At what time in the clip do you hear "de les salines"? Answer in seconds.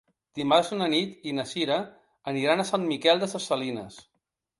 3.25-4.01